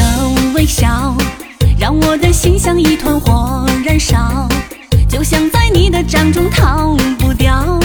[0.00, 1.14] 的微笑
[1.78, 4.48] 让我的心像一团火燃烧，
[5.08, 7.78] 就像在你的掌中逃不掉，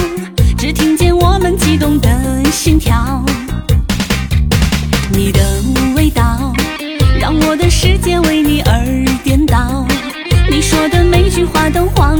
[0.57, 2.09] 只听见我们激动的
[2.51, 3.23] 心跳。
[5.11, 5.39] 你的
[5.96, 6.54] 味道
[7.20, 9.86] 让我的世界为你而颠倒，
[10.50, 12.18] 你说的每句话都忘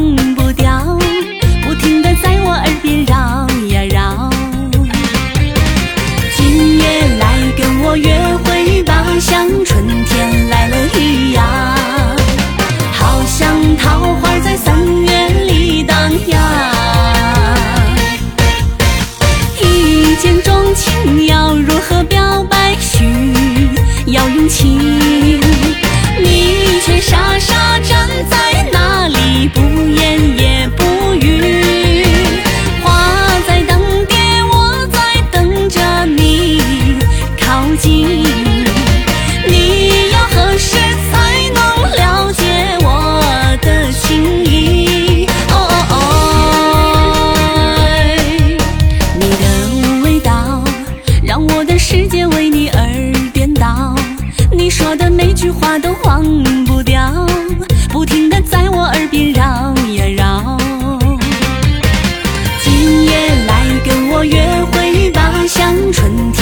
[37.77, 38.23] 今，
[39.48, 40.77] 你要何时
[41.12, 41.59] 才能
[41.95, 42.87] 了解我
[43.62, 45.27] 的心意？
[45.49, 45.54] 哦
[45.90, 45.93] 哦
[47.29, 47.37] 哦，
[49.20, 49.43] 你的
[50.04, 50.63] 味道，
[51.23, 53.93] 让我的世界为你而颠倒。
[54.51, 56.23] 你说的每句话都忘
[56.65, 57.27] 不掉，
[57.89, 60.57] 不停的在我耳边绕呀绕。
[62.63, 64.41] 今夜来跟我约
[64.72, 66.34] 会吧，像春天。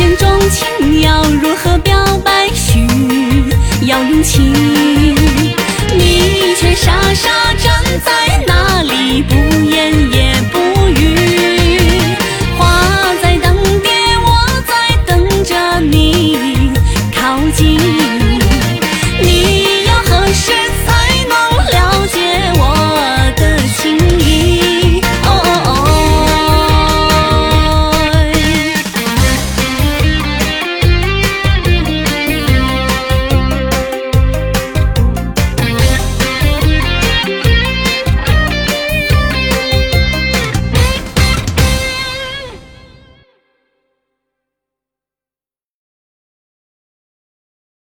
[0.00, 1.94] 见钟情要如何表
[2.24, 2.48] 白？
[2.54, 2.86] 需
[3.86, 5.19] 要勇气。